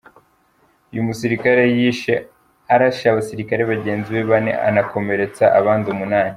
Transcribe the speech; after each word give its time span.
Uyu 0.91 1.07
musirikare 1.09 1.61
yishe 1.77 2.13
arashe 2.73 3.05
abasirikare 3.09 3.61
bagenzi 3.73 4.07
be 4.15 4.21
bane 4.29 4.51
anakomeretsa 4.67 5.43
abandi 5.59 5.87
umunani. 5.89 6.29